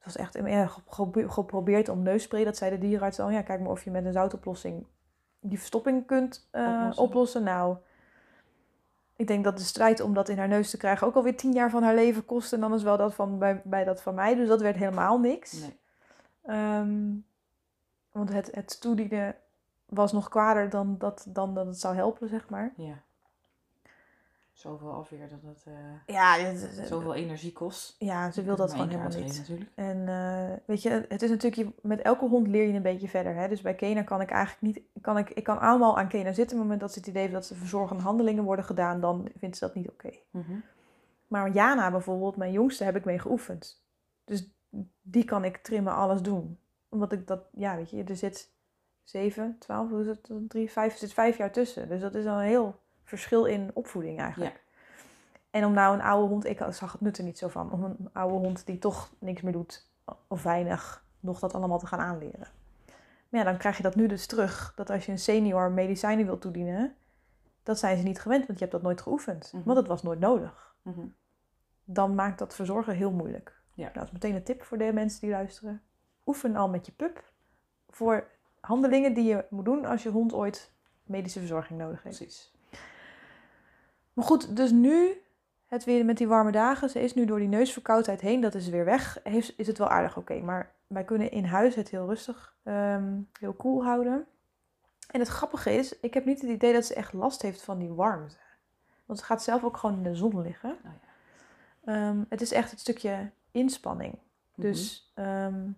[0.00, 0.70] Het was echt ja,
[1.26, 2.44] geprobeerd om neusspray.
[2.44, 3.30] Dat zei de dierenarts al.
[3.30, 4.86] Ja, kijk maar of je met een zoutoplossing
[5.40, 7.02] die verstopping kunt eh, oplossen.
[7.02, 7.42] Oplossen.
[7.42, 7.76] Nou,
[9.16, 11.52] ik denk dat de strijd om dat in haar neus te krijgen ook alweer tien
[11.52, 12.52] jaar van haar leven kost.
[12.52, 14.34] En dan is wel dat van, bij, bij dat van mij.
[14.34, 15.60] Dus dat werd helemaal niks.
[15.60, 15.78] Nee.
[16.44, 17.08] Ehm,
[18.12, 19.36] want het, het toedienen
[19.86, 22.72] was nog kwader dan dat, dan dat het zou helpen, zeg maar.
[22.76, 23.02] Ja.
[24.60, 27.96] Zoveel afweer dat het eh, Ja, zoveel energie kost.
[27.98, 29.38] ja ze wil dat gewoon helemaal niet.
[29.38, 29.70] natuurlijk.
[29.74, 33.34] En eh, weet je, het is natuurlijk, met elke hond leer je een beetje verder.
[33.34, 33.48] Hè?
[33.48, 36.42] Dus bij Kena kan ik eigenlijk niet, kan ik, ik kan allemaal aan Kena zitten.
[36.42, 39.28] Op het moment dat ze het idee heeft dat ze verzorgende handelingen worden gedaan, dan
[39.36, 40.10] vindt ze dat niet oké.
[40.30, 40.52] Mhm.
[41.26, 43.84] Maar Jana bijvoorbeeld, mijn jongste, heb ik mee geoefend.
[44.24, 44.50] Dus
[45.00, 46.58] die kan ik trimmen, alles doen.
[46.88, 48.52] Omdat ik dat, ja, weet je, er zit
[49.02, 51.88] zeven, twaalf, hoe is het, drie, vijf, er zit vijf jaar tussen.
[51.88, 52.79] Dus dat is al heel
[53.10, 54.62] verschil in opvoeding eigenlijk.
[55.50, 57.84] En om nou een oude hond, ik zag het nut er niet zo van, om
[57.84, 59.88] een oude hond die toch niks meer doet,
[60.26, 62.48] of weinig, nog dat allemaal te gaan aanleren.
[63.28, 66.26] Maar ja, dan krijg je dat nu dus terug, dat als je een senior medicijnen
[66.26, 66.94] wilt toedienen,
[67.62, 69.52] dat zijn ze niet gewend, want je hebt dat nooit geoefend.
[69.52, 69.64] Mhm.
[69.64, 71.06] Want het was nooit nodig Mhm.
[71.84, 73.60] dan maakt dat verzorgen heel moeilijk.
[73.74, 73.82] Ja.
[73.82, 75.82] Nou, dat is meteen een tip voor de mensen die luisteren.
[76.26, 77.32] Oefen al met je pup
[77.88, 78.28] voor
[78.60, 80.72] handelingen die je moet doen als je hond ooit
[81.04, 82.16] medische verzorging nodig heeft.
[82.16, 82.52] Precies.
[84.12, 85.22] Maar goed, dus nu
[85.66, 86.90] het weer met die warme dagen.
[86.90, 89.20] Ze is nu door die neusverkoudheid heen, dat is weer weg.
[89.22, 90.40] Heeft, is het wel aardig oké.
[90.40, 94.26] Maar wij kunnen in huis het heel rustig, ehm, heel koel houden.
[95.10, 97.78] En het grappige is, ik heb niet het idee dat ze echt last heeft van
[97.78, 98.36] die warmte.
[99.06, 100.70] Want ze gaat zelf ook gewoon in de zon liggen.
[100.70, 101.08] Oh ja.
[101.84, 104.12] Ehm, het is echt het stukje inspanning.
[104.12, 104.68] Mhm.
[104.68, 105.68] Dus, ehm,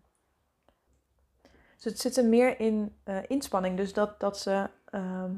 [1.74, 3.76] dus het zit er meer in eh, inspanning.
[3.76, 5.34] Dus dat, dat ze ehm,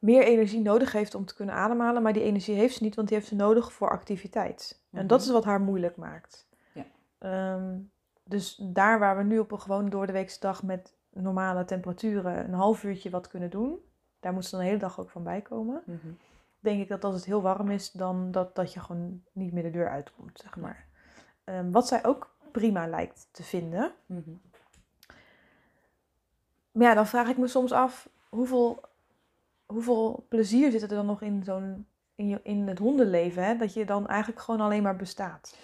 [0.00, 2.02] meer energie nodig heeft om te kunnen ademhalen.
[2.02, 4.82] Maar die energie heeft ze niet, want die heeft ze nodig voor activiteit.
[4.92, 5.28] En dat Mhm.
[5.28, 6.48] is wat haar moeilijk maakt.
[6.72, 6.84] Ja.
[7.18, 7.78] Ehm,
[8.24, 12.44] dus daar waar we nu op een gewoon door de weekse dag met normale temperaturen
[12.44, 13.78] een half uurtje wat kunnen doen.
[14.20, 16.06] Daar moet ze dan de hele dag ook van bijkomen Mhm.
[16.60, 19.62] denk ik dat als het heel warm is, dan dat, dat je gewoon niet meer
[19.62, 20.86] de deur uitkomt, zeg maar.
[21.44, 23.92] Ehm, wat zij ook prima lijkt te vinden.
[24.06, 24.30] Mhm.
[26.72, 28.80] Maar ja, dan vraag ik me soms af, hoeveel,
[29.70, 33.56] hoeveel plezier zit er dan nog in, zo'n, in, je, in het hondenleven, hè?
[33.56, 35.56] Dat je dan eigenlijk gewoon alleen maar bestaat.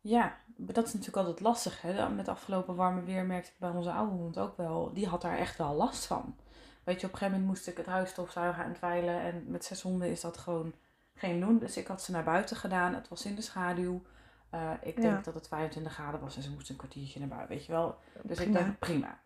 [0.00, 1.82] Ja, dat is natuurlijk altijd lastig.
[1.82, 2.08] Hè?
[2.08, 4.92] Met afgelopen warme weer merkte ik bij onze oude hond ook wel.
[4.92, 6.36] Die had daar echt wel last van.
[6.84, 9.20] Weet je, op een gegeven moment moest ik het huis stofzuigen en dweilen.
[9.20, 10.72] En met zes honden is dat gewoon
[11.14, 11.58] geen doen.
[11.58, 12.94] Dus ik had ze naar buiten gedaan.
[12.94, 14.02] Het was in de schaduw.
[14.50, 15.20] Eh, ik denk Ja.
[15.22, 17.56] dat het 25 graden was en ze moesten een kwartiertje naar buiten.
[17.56, 17.96] Weet je wel.
[18.22, 18.58] Dus Prima.
[18.58, 19.20] ik dacht, prima.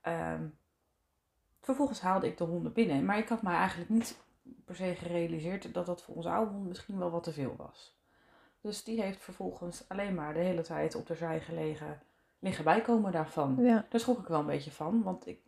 [0.00, 0.42] Ehm,
[1.62, 3.04] vervolgens haalde ik de honden binnen.
[3.04, 4.16] Maar ik had mij eigenlijk niet
[4.64, 7.96] per se gerealiseerd dat dat voor onze oude hond misschien wel wat te veel was.
[8.60, 12.02] Dus die heeft vervolgens alleen maar de hele tijd op de zij gelegen
[12.38, 13.56] liggen bijkomen daarvan.
[13.60, 13.86] Ja.
[13.88, 15.40] Daar schrok ik wel een beetje van, want ik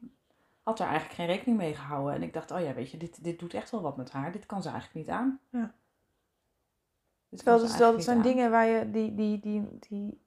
[0.62, 2.14] had daar eigenlijk geen rekening mee gehouden.
[2.14, 4.32] En ik dacht, oh ja, weet je, dit, dit doet echt wel wat met haar.
[4.32, 5.40] Dit kan ze eigenlijk niet aan.
[5.50, 5.74] Ja.
[7.28, 8.22] Terwijl dus dat eigenlijk zijn aan.
[8.22, 10.22] dingen waar je die, die, die, die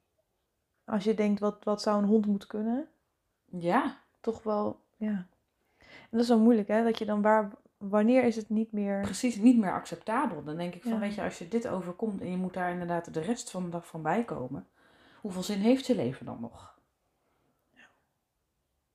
[0.85, 2.87] als je denkt wat, wat zou een hond moeten kunnen,
[3.45, 5.27] Ja, toch wel, ja.
[6.09, 6.83] En dat is wel moeilijk, hè?
[6.83, 9.01] Dat je dan waar, wanneer is het niet meer.
[9.01, 10.43] precies niet meer acceptabel.
[10.43, 10.99] Dan denk ik van, Ja.
[10.99, 13.69] weet je, als je dit overkomt en je moet daar inderdaad de rest van de
[13.69, 14.67] dag van bijkomen.
[15.21, 16.75] Hoeveel zin heeft je leven dan nog?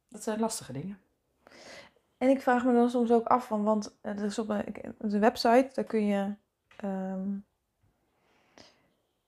[0.09, 0.99] Dat zijn lastige dingen.
[2.19, 4.49] En ik vraag me dan soms ook af van, want eh, er is op
[4.99, 6.35] een website, daar kun je
[6.77, 7.29] ehm,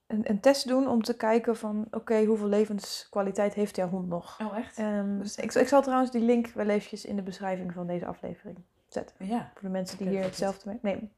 [0.07, 4.39] een, een test doen om te kijken van, oké, hoeveel levenskwaliteit heeft jouw hond nog?
[4.41, 4.75] Oh, echt?
[5.19, 8.57] Dus ik, ik zal trouwens die link wel eventjes in de beschrijving van deze aflevering
[8.87, 9.15] zetten.
[9.19, 9.51] Ja.
[9.53, 10.79] Voor de mensen die hier hetzelfde mee.
[10.81, 11.11] Nee.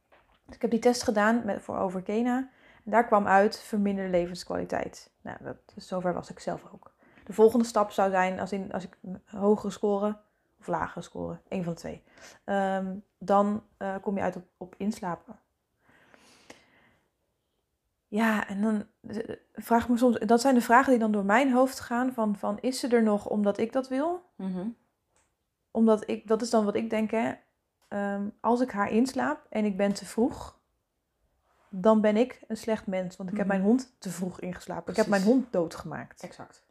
[0.46, 2.50] Dus ik heb die test gedaan met, voor over Kena.
[2.86, 5.12] En daar kwam uit verminderde levenskwaliteit.
[5.22, 6.94] Nou, dat, dus zover was ik zelf ook.
[7.26, 10.18] De volgende stap zou zijn, als, in, als ik een hogere score,
[10.60, 12.04] of lagere score, één van de twee.
[12.44, 15.40] ehm, dan eh, kom je uit op, op inslapen.
[18.08, 21.26] Ja, en dan eh, vraag ik me soms, dat zijn de vragen die dan door
[21.26, 24.22] mijn hoofd gaan: van, van is ze er nog omdat ik dat wil?
[24.36, 24.68] Mhm.
[25.72, 27.34] Omdat ik, dat is dan wat ik denk, hè.
[27.88, 30.60] Ehm, als ik haar inslaap en ik ben te vroeg,
[31.70, 33.16] dan ben ik een slecht mens.
[33.18, 33.56] Want ik heb Mhm.
[33.56, 34.92] mijn hond te vroeg ingeslapen.
[34.92, 36.22] Ik heb mijn hond doodgemaakt.
[36.24, 36.66] Exact.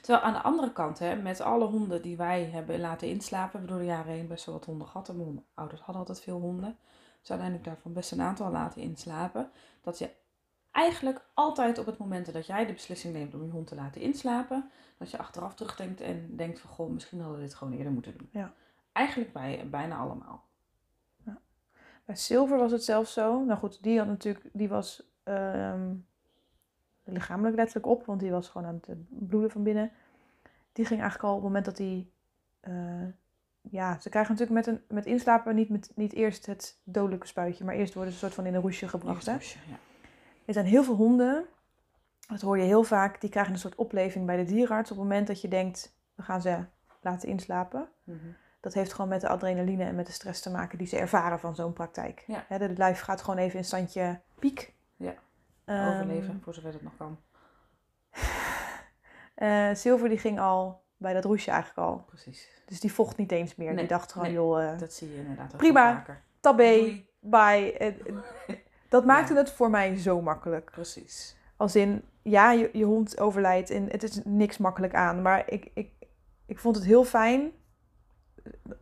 [0.00, 3.68] Terwijl aan de andere kant, hè, met alle honden die wij hebben laten inslapen, hebben
[3.70, 5.08] we door de jaren heen best wel wat honden gehad.
[5.08, 6.76] En mijn ouders hadden altijd veel honden.
[7.20, 9.50] Dus uiteindelijk daarvan best een aantal laten inslapen.
[9.80, 10.10] Dat je
[10.78, 14.00] eigenlijk altijd op het moment dat jij de beslissing neemt om je hond te laten
[14.00, 17.92] inslapen, dat je achteraf terugdenkt en denkt van, goh, misschien hadden we dit gewoon eerder
[17.92, 18.28] moeten doen.
[18.32, 18.52] Ja.
[18.92, 20.46] Eigenlijk bij bijna allemaal.
[22.04, 23.44] Bij Silver was het zelfs zo.
[23.44, 25.94] Nou goed, die had natuurlijk, die was ehm,
[27.04, 29.90] lichamelijk letterlijk op, want die was gewoon aan het eh, bloeden van binnen.
[30.72, 32.08] Die ging eigenlijk al op het moment dat hij,
[32.60, 33.08] eh,
[33.60, 37.64] ja, ze krijgen natuurlijk met, een, met inslapen niet, met, niet eerst het dodelijke spuitje,
[37.64, 39.26] maar eerst worden ze een soort van in een roesje gebracht.
[39.26, 39.32] Hè?
[39.32, 39.78] Ja.
[40.48, 41.44] Er zijn heel veel honden,
[42.28, 45.06] dat hoor je heel vaak, die krijgen een soort opleving bij de dierenarts op het
[45.06, 46.64] moment dat je denkt, we gaan ze
[47.00, 47.88] laten inslapen.
[48.04, 48.16] Mhm.
[48.60, 51.40] Dat heeft gewoon met de adrenaline en met de stress te maken die ze ervaren
[51.40, 52.24] van zo'n praktijk.
[52.26, 52.58] Ja.
[52.58, 54.74] De lijf gaat gewoon even in standje piek.
[54.96, 55.14] Ja.
[55.64, 57.18] Ehm, Overleven, voor zover het nog kan.
[59.34, 62.04] eh, Silver die ging al bij dat roesje eigenlijk al.
[62.06, 62.48] Precies.
[62.66, 63.68] Dus die vocht niet eens meer.
[63.68, 64.36] Nee, die dacht gewoon, nee.
[64.36, 66.04] joh, eh Dat zie je inderdaad Prima.
[66.40, 67.72] tabé, bye.
[67.72, 67.94] Eh,
[68.88, 70.70] dat maakte het voor mij zo makkelijk.
[70.70, 71.36] Precies.
[71.56, 75.22] Als in, ja, je, je hond overlijdt en het is niks makkelijk aan.
[75.22, 75.90] Maar ik, ik,
[76.46, 77.50] ik vond het heel fijn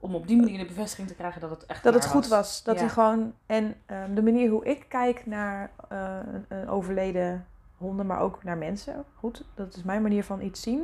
[0.00, 2.62] Om op die manier de bevestiging te krijgen dat het echt dat het goed was.
[2.62, 2.80] Dat Ja.
[2.80, 3.34] hij gewoon.
[3.46, 8.44] En ehm, de manier hoe ik kijk naar eh, een- een overleden honden, maar ook
[8.44, 9.04] naar mensen.
[9.14, 10.78] Goed, dat is mijn manier van iets zien.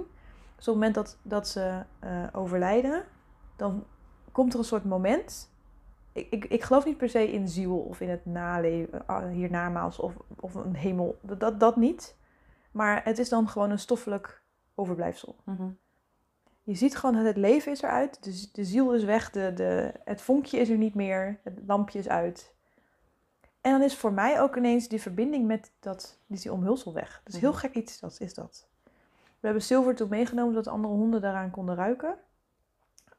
[0.56, 3.04] Dus op het moment dat, dat ze eh, overlijden,
[3.56, 3.85] dan
[4.32, 5.50] komt er een soort moment.
[6.12, 9.98] Ik, ik, ik geloof niet per se in ziel of in het naleven, uh, hiernamaals
[9.98, 11.18] of, of een hemel.
[11.22, 12.16] Dat, dat, dat niet.
[12.70, 14.42] Maar het is dan gewoon een stoffelijk
[14.75, 15.37] overblijfsel.
[15.44, 15.68] Mhm.
[16.62, 18.25] Je ziet gewoon dat het leven is eruit.
[18.25, 19.31] De, de ziel is weg.
[19.31, 21.40] De, de, het vonkje is er niet meer.
[21.44, 22.55] Het lampje is uit.
[23.61, 27.20] En dan is voor mij ook ineens die verbinding met dat, die, die omhulsel weg.
[27.25, 27.59] Dus heel Mhm.
[27.59, 28.68] gek iets dat is dat.
[29.40, 32.16] We hebben Silver toen meegenomen dat andere honden daaraan konden ruiken.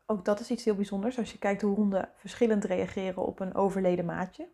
[0.06, 1.18] Ook dat is iets heel bijzonders.
[1.18, 4.48] Als je kijkt hoe honden verschillend reageren op een overleden maatje.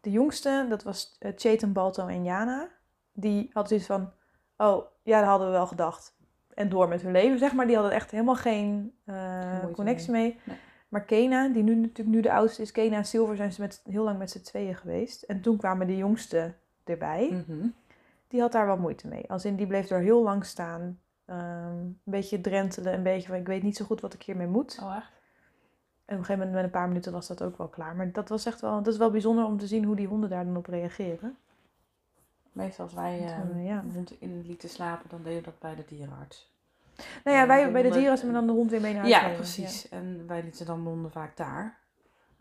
[0.00, 2.68] De jongste, dat was eh, Chetan, Balto en Jana.
[3.12, 4.12] Die had zoiets van,
[4.56, 6.16] oh ja, dat hadden we wel gedacht.
[6.54, 7.66] En door met hun leven, zeg maar.
[7.66, 10.40] Die hadden echt helemaal geen eh, connectie mee.
[10.44, 10.56] Nee.
[10.88, 13.80] Maar Kena, die nu natuurlijk nu de oudste is, Kena en Silver zijn ze met,
[13.84, 15.22] heel lang met z'n tweeën geweest.
[15.22, 17.28] En toen kwamen de jongste erbij.
[17.30, 17.66] Mhm.
[18.28, 19.30] Die had daar wel moeite mee.
[19.30, 21.00] Als in, die bleef er heel lang staan.
[21.26, 24.46] Ehm, een beetje drentelen, een beetje van, ik weet niet zo goed wat ik hiermee
[24.46, 24.78] moet.
[24.82, 25.10] Oh, echt?
[26.04, 27.96] En op een gegeven moment, met een paar minuten, was dat ook wel klaar.
[27.96, 30.30] Maar dat was echt wel, dat is wel bijzonder om te zien hoe die honden
[30.30, 31.36] daar dan op reageren.
[32.52, 33.78] Meestal als wij eh, eh, ja.
[33.78, 36.54] een hond in lieten slapen, dan deden we dat bij de dierenarts.
[37.24, 39.02] Nou ja, wij, de bij de honden- dieren hebben dan de hond weer mee naar
[39.02, 39.88] huis Ja, precies.
[39.88, 41.78] En wij lieten dan de honden vaak daar.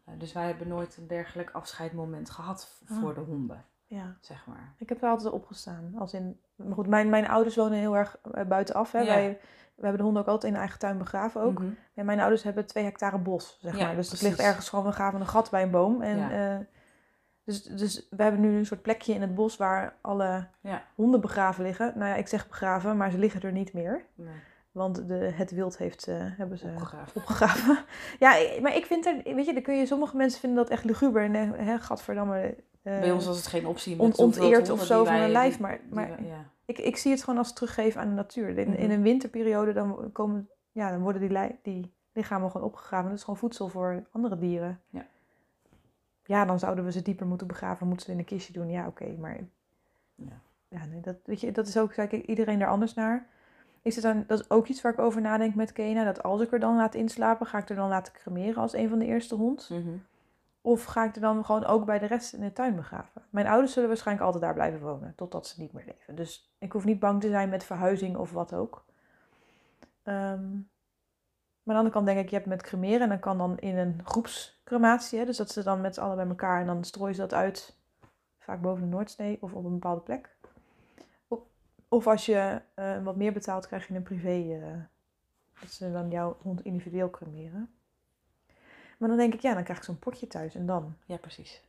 [0.06, 2.98] Eh, dus wij hebben nooit een dergelijk afscheidmoment gehad Ah.
[3.00, 4.17] voor de honden, Ja.
[4.21, 4.74] zeg maar.
[4.78, 5.93] Ik heb er altijd opgestaan.
[5.98, 8.91] Als in, maar goed, mijn, mijn ouders wonen heel erg eh, buitenaf.
[8.91, 9.00] Hè.
[9.00, 9.06] Ja.
[9.06, 9.39] Wij,
[9.76, 11.60] we hebben de honden ook altijd in eigen tuin begraven ook.
[11.60, 11.69] Mhm.
[11.95, 13.95] En mijn ouders hebben twee hectare bos, zeg Ja, maar.
[13.95, 16.02] Dus het ligt ergens gewoon, we graven een gat bij een boom.
[16.02, 16.32] En, Ja.
[16.56, 16.60] eh,
[17.43, 20.84] dus, dus we hebben nu een soort plekje in het bos waar alle Ja.
[20.95, 21.93] honden begraven liggen.
[21.95, 24.06] Nou ja, ik zeg begraven, maar ze liggen er niet meer.
[24.15, 24.34] Nee,
[24.71, 27.21] Want de, het wild heeft, eh, hebben ze opgegraven.
[27.21, 27.78] opgegraven.
[28.19, 30.84] ja, maar ik vind er, weet je, dan kun je, sommige mensen vinden dat echt
[30.84, 31.24] luguber.
[31.24, 31.34] En
[31.65, 32.56] hè, gadverdamme.
[32.86, 33.95] Eh, Bij ons was het geen optie.
[33.95, 35.60] Met onteerd of zo van een lijf.
[35.60, 36.45] Maar, maar wij- ja.
[36.65, 38.50] Ik, ik zie het gewoon als teruggeven aan de natuur.
[38.50, 38.91] In, in Mhm.
[38.91, 43.10] een winterperiode dan, komen, ja, dan worden die, die lichamen gewoon opgegraven.
[43.10, 44.80] Dat is gewoon voedsel voor andere dieren.
[44.89, 45.06] Ja.
[46.26, 47.88] Ja, dan zouden we ze dieper moeten begraven.
[47.88, 48.69] Moeten ze in een kistje doen.
[48.69, 49.15] Ja, oké.
[49.19, 49.38] maar
[50.15, 50.39] Ja.
[50.67, 53.28] ja, nee, dat, weet je, dat is ook, kijk, iedereen daar anders naar.
[53.82, 56.04] Is het dan, dat is ook iets waar ik over nadenk met Kena.
[56.04, 58.89] Dat als ik er dan laat inslapen, ga ik er dan laten cremeren als een
[58.89, 59.69] van de eerste hond.
[59.71, 59.89] Mhm.
[60.65, 63.21] Of ga ik er dan gewoon ook bij de rest in de tuin begraven?
[63.30, 66.15] Mijn ouders zullen waarschijnlijk altijd daar blijven wonen, totdat ze niet meer leven.
[66.15, 68.86] Dus ik hoef niet bang te zijn met verhuizing of wat ook.
[70.04, 70.51] Ehm,
[71.63, 73.58] maar aan de andere kant denk ik, je hebt met cremeren en dan kan dan
[73.58, 76.84] in een groepscrematie, hè, dus dat ze dan met z'n allen bij elkaar en dan
[76.84, 77.78] strooien ze dat uit,
[78.39, 80.36] vaak boven de Noordzee of op een bepaalde plek.
[81.28, 81.39] Of,
[81.88, 84.82] of als je eh, wat meer betaalt, krijg je een privé, eh,
[85.60, 87.69] dat ze dan jouw hond individueel cremeren.
[88.97, 90.95] Maar dan denk ik, ja, dan krijg ik zo'n potje thuis en dan?
[91.05, 91.63] Ja, precies.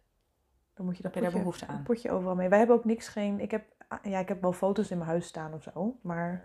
[0.74, 1.76] Dan moet je dat daar potje, behoefte aan?
[1.76, 2.48] een potje overal mee.
[2.48, 3.40] Wij hebben ook niks, geen...
[3.40, 5.96] Ik heb, ah, ja, ik heb wel foto's in mijn huis staan of zo.
[6.00, 6.44] Maar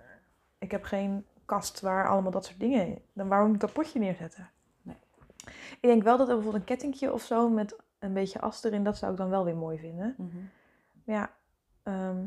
[0.57, 3.01] ik heb geen kast waar allemaal dat soort dingen in.
[3.13, 4.49] Dan waarom moet ik dat potje neerzetten?
[4.81, 4.95] Nee.
[5.71, 8.83] Ik denk wel dat er bijvoorbeeld een kettingje of zo met een beetje as erin,
[8.83, 10.15] dat zou ik dan wel weer mooi vinden.
[10.17, 10.37] Mhm.
[11.03, 11.31] Maar ja,
[11.83, 12.25] ehm,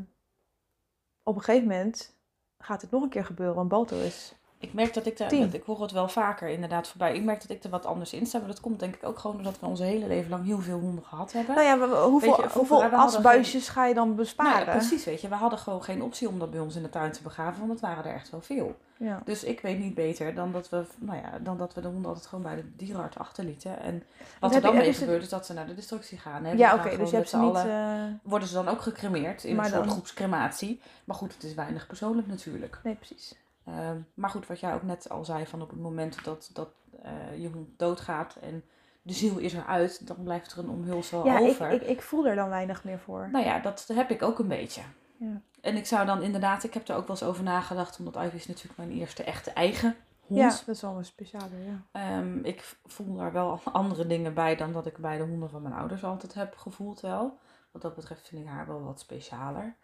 [1.23, 2.15] op een gegeven moment
[2.57, 4.35] gaat het nog een keer gebeuren, want Balto is...
[4.65, 7.15] Ik merk dat ik daar, dat ik hoor het wel vaker inderdaad voorbij.
[7.15, 9.19] Ik merk dat ik er wat anders in sta, maar dat komt denk ik ook
[9.19, 11.55] gewoon doordat we onze hele leven lang heel veel honden gehad hebben.
[11.55, 14.65] Nou ja, we- hoeveel, je, hoeveel asbuisjes ga je dan Nou besparen?
[14.65, 15.27] ja, precies, weet je.
[15.27, 17.71] We hadden gewoon geen optie om dat bij ons in de tuin te begraven, want
[17.71, 18.75] het waren er echt wel veel.
[18.97, 19.21] Ja.
[19.25, 22.05] Dus ik weet niet beter dan dat we, nou ja, dan dat we de honden
[22.05, 23.79] altijd gewoon bij de dierenarts achterlieten.
[23.79, 24.03] En
[24.39, 26.43] wat er dan je- mee heb je- gebeurt is dat ze naar de destructie gaan.
[26.45, 26.51] Hè.
[26.51, 27.55] Ja, oké, dus je hebt ze niet...
[27.55, 30.81] eh, Worden ze dan ook gecremeerd in Maar een soort dan- groepscrematie.
[31.05, 32.79] Maar goed, het is weinig persoonlijk natuurlijk.
[32.83, 33.35] Nee, precies.
[33.65, 36.69] Ehm, maar goed, wat jij ook net al zei, van op het moment dat, dat
[37.01, 38.63] eh, je hond doodgaat en
[39.01, 41.71] de ziel is eruit, dan blijft er een omhulsel Ja, ik, over.
[41.71, 43.29] ik, ik voel er dan weinig meer voor.
[43.31, 44.81] Nou ja, dat heb ik ook een beetje.
[45.17, 45.41] Ja.
[45.61, 48.35] En ik zou dan inderdaad, ik heb er ook wel eens over nagedacht, omdat Ivy
[48.35, 50.39] is natuurlijk mijn eerste echte eigen hond.
[50.39, 51.81] Ja, dat is wel een speciale, ja.
[51.91, 55.61] Ehm, ik voel daar wel andere dingen bij dan dat ik bij de honden van
[55.61, 57.37] mijn ouders altijd heb gevoeld wel.
[57.71, 59.75] Wat dat betreft vind ik haar wel wat specialer.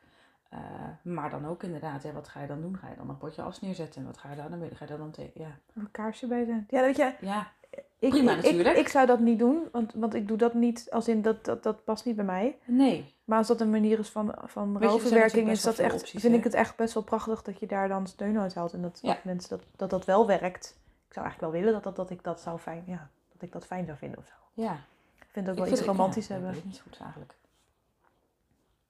[0.51, 0.59] Eh,
[1.01, 2.77] maar dan ook inderdaad, ja, wat ga je dan doen?
[2.77, 4.01] Ga je dan een potje as neerzetten?
[4.01, 4.75] En wat ga je daar dan mee?
[4.75, 5.41] Ga je daar dan tegen?
[5.41, 5.57] Ja.
[5.73, 6.67] Een kaarsje bij zijn.
[6.69, 7.51] Ja, weet je, ja,
[7.99, 8.75] ik, Prima, ik, natuurlijk.
[8.75, 11.45] Ik, ik zou dat niet doen, want, want ik doe dat niet als in dat,
[11.45, 12.57] dat, dat past niet bij mij.
[12.65, 13.13] nee.
[13.23, 16.33] Maar als dat een manier is van, van er natuurlijk is dat echt, opties, vind
[16.33, 16.37] hè?
[16.39, 18.73] ik het echt best wel prachtig dat je daar dan steun uit haalt.
[18.73, 19.13] En dat, Ja.
[19.13, 20.79] dat mensen dat, dat dat wel werkt.
[21.07, 23.51] Ik zou eigenlijk wel willen dat, dat, dat ik dat zou fijn, ja, dat ik
[23.51, 24.33] dat fijn zou vinden of zo.
[24.53, 24.73] Ja.
[25.19, 26.49] Ik vind het ook wel iets romantisch ja, hebben.
[26.49, 27.35] Ik weet het niet goed eigenlijk.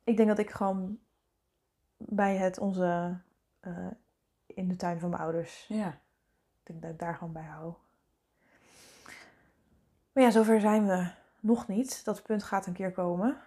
[0.04, 0.97] Ik denk dat ik gewoon
[2.07, 3.17] bij het onze
[3.59, 3.87] eh,
[4.45, 5.87] in de tuin van mijn ouders Ja.
[5.87, 7.73] Ik denk dat ik daar gewoon bij hou.
[10.11, 12.05] Maar ja, zover zijn we nog niet.
[12.05, 13.37] Dat punt gaat een keer komen.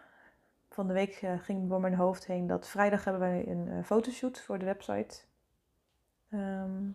[0.71, 3.85] Van de week eh, ging door mijn hoofd heen dat vrijdag hebben wij een eh,
[3.85, 5.21] fotoshoot voor de website.
[6.31, 6.93] Ehm,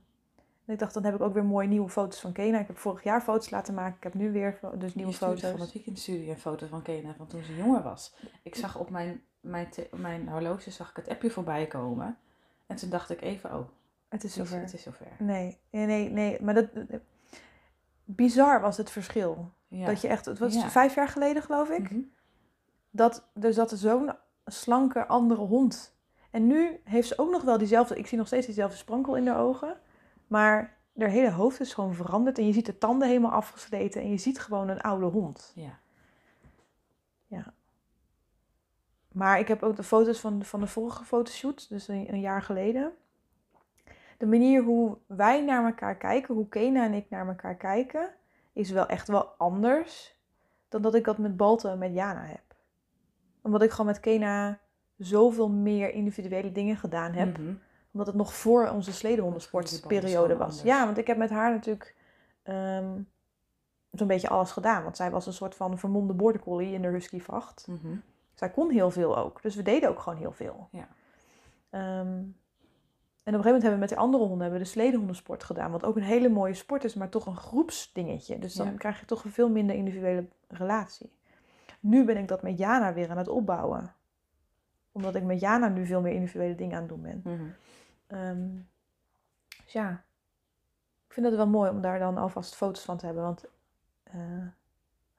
[0.65, 2.59] en ik dacht, dan heb ik ook weer mooie nieuwe foto's van Kena.
[2.59, 3.95] Ik heb vorig jaar foto's laten maken.
[3.97, 5.51] Ik heb nu weer dus nieuwe foto's.
[5.51, 8.15] van het weekendstudie een foto van Kena van toen ze jonger was.
[8.43, 12.17] Ik zag op mijn, mijn, mijn horloge zag ik het appje voorbij komen.
[12.67, 13.67] En toen dacht ik even, oh,
[14.07, 14.59] Het is zover.
[14.59, 15.07] het is zover.
[15.19, 16.41] Nee, nee, nee, nee.
[16.41, 16.67] Maar dat...
[18.03, 19.51] Bizar was het verschil.
[19.67, 19.85] Ja.
[19.85, 20.25] Dat je echt...
[20.25, 20.69] Het was Ja.
[20.69, 21.91] vijf jaar geleden, geloof ik.
[21.91, 22.01] Mhm.
[22.91, 24.11] dat er zat zo'n
[24.45, 25.95] slanke andere hond.
[26.31, 29.27] En nu heeft ze ook nog wel diezelfde, ik zie nog steeds diezelfde sprankel in
[29.27, 29.77] haar ogen.
[30.27, 34.09] Maar haar hele hoofd is gewoon veranderd en je ziet de tanden helemaal afgesleten en
[34.09, 35.51] je ziet gewoon een oude hond.
[35.55, 35.79] Ja.
[39.19, 42.41] Maar ik heb ook de foto's van, van de vorige fotoshoot, dus een, een jaar
[42.41, 42.91] geleden.
[44.17, 48.09] De manier hoe wij naar elkaar kijken, hoe Kena en ik naar elkaar kijken,
[48.53, 50.17] is wel echt wel anders
[50.69, 52.55] dan dat ik dat met Balto en met Jana heb.
[53.41, 54.59] Omdat ik gewoon met Kena
[54.97, 57.37] zoveel meer individuele dingen gedaan heb.
[57.37, 57.53] Mhm.
[57.91, 60.61] Omdat het nog voor onze sledenhondensportperiode gewoon was.
[60.61, 61.95] Ja, want ik heb met haar natuurlijk
[62.43, 63.01] ehm,
[63.91, 64.83] zo'n beetje alles gedaan.
[64.83, 67.67] Want zij was een soort van vermomde border collie in de husky vacht.
[67.67, 67.95] Mhm.
[68.39, 69.41] Zij kon heel veel ook.
[69.41, 70.67] Dus we deden ook gewoon heel veel.
[70.71, 70.87] Ja.
[71.69, 71.81] Ehm,
[73.23, 75.43] en op een gegeven moment hebben we met de andere honden hebben we de sledenhondensport
[75.43, 75.71] gedaan.
[75.71, 78.39] Wat ook een hele mooie sport is, maar toch een groepsdingetje.
[78.39, 78.77] Dus dan Ja.
[78.77, 81.11] krijg je toch een veel minder individuele relatie.
[81.79, 83.93] Nu ben ik dat met Jana weer aan het opbouwen.
[84.91, 87.21] Omdat ik met Jana nu veel meer individuele dingen aan het doen ben.
[87.23, 87.45] Mhm.
[88.07, 88.47] Ehm,
[89.63, 90.03] dus ja,
[91.07, 93.23] ik vind het wel mooi om daar dan alvast foto's van te hebben.
[93.23, 93.45] Want,
[94.03, 94.47] eh,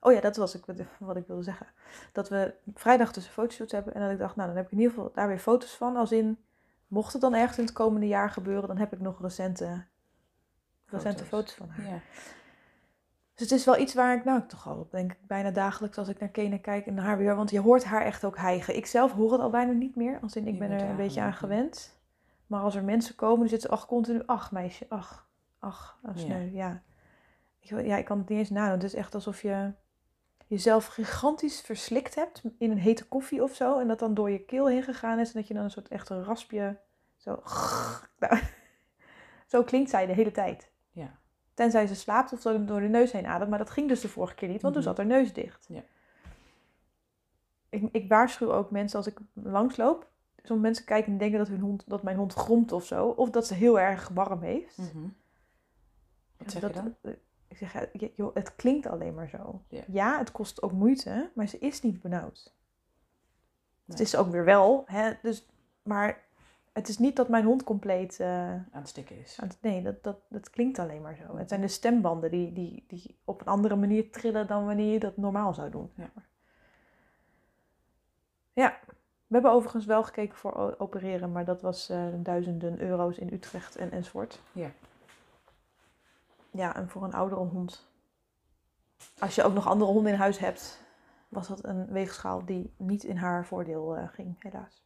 [0.00, 0.64] oh ja, dat was ik,
[0.98, 1.66] wat, ik wilde zeggen.
[2.12, 3.94] Dat we vrijdag dus een fotoshoot hebben.
[3.94, 5.96] En dat ik dacht, nou dan heb ik in ieder geval daar weer foto's van.
[5.96, 6.38] Als in,
[6.86, 9.84] mocht het dan ergens in het komende jaar gebeuren, dan heb ik nog recente,
[10.86, 11.28] recente Foto's.
[11.28, 11.94] foto's van haar.
[11.94, 12.00] Ja.
[13.40, 16.08] Dus het is wel iets waar ik nou toch al denk ik bijna dagelijks als
[16.08, 17.36] ik naar Kena kijk en naar haar weer.
[17.36, 18.76] Want je hoort haar echt ook hijgen.
[18.76, 20.18] Ik zelf hoor het al bijna niet meer.
[20.22, 21.98] Als in, ik Je ben er een beetje aan gewend.
[22.46, 24.22] Maar als er mensen komen, dan zitten ze ach continu.
[24.26, 26.36] Ach meisje, ach, ach, ach Ja.
[26.36, 26.82] ja.
[27.60, 28.74] Ik, ja, ik kan het niet eens nadoen.
[28.74, 29.72] Het is echt alsof je
[30.50, 33.78] jezelf gigantisch verslikt hebt in een hete koffie of zo.
[33.78, 35.26] En dat dan door je keel heen gegaan is.
[35.32, 36.78] En dat je dan een soort echt een raspje
[37.16, 37.42] zo...
[38.18, 38.38] Nou,
[39.46, 40.72] zo klinkt zij de hele tijd.
[40.90, 41.18] Ja.
[41.54, 43.50] Tenzij ze slaapt of door de neus heen ademt.
[43.50, 44.92] Maar dat ging dus de vorige keer niet, want toen Mhm.
[44.92, 45.66] zat haar neus dicht.
[45.68, 45.82] Ja.
[47.68, 50.08] Ik, ik waarschuw ook mensen als ik langsloop.
[50.36, 53.06] Sommige mensen kijken en denken dat, hun hond, dat mijn hond gromt of zo.
[53.06, 54.78] Of dat ze heel erg warm heeft.
[54.78, 55.08] Mhm.
[56.36, 57.14] Wat zeg dat, je dan?
[57.50, 57.86] Ik zeg,
[58.16, 59.62] joh, het klinkt alleen maar zo.
[59.86, 60.18] Ja.
[60.18, 62.54] het kost ook moeite, maar ze is niet benauwd.
[63.86, 65.46] Het is ook weer wel, hè, dus,
[65.82, 66.24] maar
[66.72, 68.20] het is niet dat mijn hond compleet...
[68.20, 69.36] eh, Aan het stikken is.
[69.40, 71.36] het- nee, dat, dat, dat klinkt alleen maar zo.
[71.36, 74.98] Het zijn de stembanden die, die, die op een andere manier trillen dan wanneer je
[74.98, 75.90] dat normaal zou doen.
[75.96, 76.10] Ja.
[78.52, 78.78] Ja,
[79.26, 83.76] we hebben overigens wel gekeken voor opereren, maar dat was eh, duizenden euro's in Utrecht
[83.76, 84.40] en enzovoort.
[84.52, 84.70] Ja.
[86.52, 87.88] Ja, en voor een oudere hond.
[89.18, 90.80] Als je ook nog andere honden in huis hebt,
[91.28, 94.82] was dat een weegschaal die niet in haar voordeel eh, ging, helaas.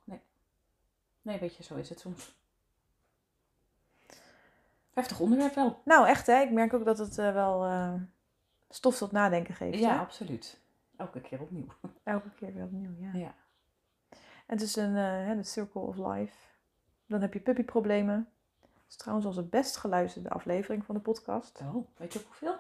[1.23, 2.35] Nee, weet je, zo is het soms.
[4.93, 5.81] Heftig onderwerp wel.
[5.85, 7.95] Nou, echt hè, ik merk ook dat het eh, wel eh,
[8.69, 9.79] stof tot nadenken geeft.
[9.79, 9.99] Ja, hè?
[9.99, 10.61] absoluut.
[10.97, 11.67] Elke keer opnieuw.
[12.03, 13.13] Elke keer weer opnieuw, ja.
[13.13, 13.35] Ja.
[14.47, 14.95] Het is een,
[15.37, 16.37] de circle of life.
[17.07, 18.29] Dan heb je puppyproblemen.
[18.95, 21.61] Is trouwens onze best geluisterde aflevering van de podcast.
[21.61, 22.57] Oh, weet je ook hoeveel?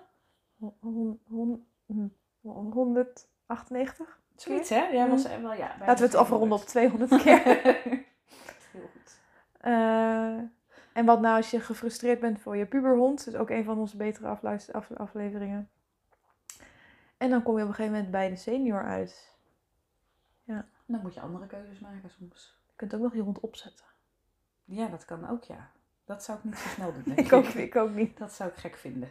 [0.58, 2.06] Hon- hon- hon- hm,
[2.40, 4.20] 198?
[4.36, 4.86] Zoiets, hè?
[4.86, 5.76] Ja, was er wel, ja.
[5.78, 7.10] Laten we het afronden op 200.
[7.10, 7.72] 200 keer.
[8.72, 9.18] Heel goed.
[9.60, 10.36] Eh,
[10.92, 13.24] en wat nou als je gefrustreerd bent voor je puberhond.
[13.24, 14.28] Dat is ook een van onze betere
[14.72, 15.70] af- afleveringen.
[17.16, 19.32] En dan kom je op een gegeven moment bij de senior uit.
[20.86, 22.58] Dan moet je andere keuzes maken soms.
[22.66, 23.84] Je kunt ook nog je hond opzetten.
[24.64, 25.70] Ja, dat kan ook, ja.
[26.04, 27.02] Dat zou ik niet zo snel doen.
[27.14, 28.18] denk Ik ook, ik ook niet.
[28.18, 29.10] Dat zou ik gek vinden.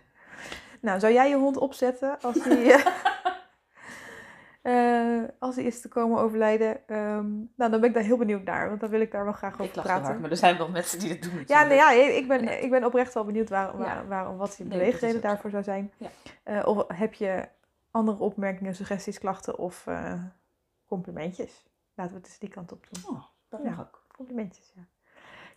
[0.82, 2.86] Nou, zou jij je hond opzetten als hij, eh,
[5.22, 6.88] eh, als hij is te komen overlijden?
[6.88, 9.34] Ehm, nou, dan ben ik daar heel benieuwd naar, want dan wil ik daar wel
[9.34, 10.04] graag over Ik praten.
[10.06, 12.70] hard, maar er zijn wel mensen die dat doen Ja, nee, ja, ik ben, ik
[12.70, 14.06] ben oprecht wel benieuwd waar, waar, Ja.
[14.06, 15.92] waarom, wat die Nee, beweegreden daarvoor zou zijn.
[15.98, 16.10] Ja.
[16.44, 17.48] Eh, of heb je
[17.92, 19.86] andere opmerkingen, suggesties, klachten of
[20.86, 21.66] complimentjes?
[21.96, 23.16] Laten we het eens die kant op doen.
[23.16, 23.76] Oh, dat Ja.
[23.80, 24.06] ook.
[24.16, 24.82] Complimentjes, ja.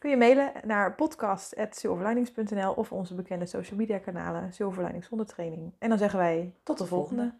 [0.06, 5.72] Kun je mailen naar podcast.silverlinings.nl of onze bekende social media kanalen Silverlinings zonder training.
[5.78, 7.34] En dan zeggen wij tot de volgende.